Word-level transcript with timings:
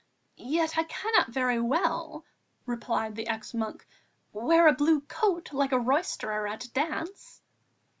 "Yet 0.35 0.79
I 0.79 0.83
cannot 0.85 1.29
very 1.29 1.59
well," 1.59 2.25
replied 2.65 3.13
the 3.15 3.27
ex 3.27 3.53
monk, 3.53 3.85
"wear 4.33 4.65
a 4.67 4.73
blue 4.73 5.01
coat, 5.01 5.53
like 5.53 5.73
a 5.73 5.79
roisterer 5.79 6.47
at 6.47 6.65
a 6.65 6.71
dance!" 6.71 7.39